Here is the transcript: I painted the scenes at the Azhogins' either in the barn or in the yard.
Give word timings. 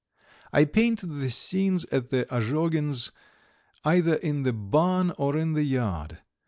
I 0.51 0.65
painted 0.65 1.13
the 1.13 1.29
scenes 1.29 1.85
at 1.91 2.09
the 2.09 2.25
Azhogins' 2.31 3.11
either 3.83 4.15
in 4.15 4.41
the 4.41 4.51
barn 4.53 5.13
or 5.19 5.37
in 5.37 5.53
the 5.53 5.61
yard. 5.61 6.23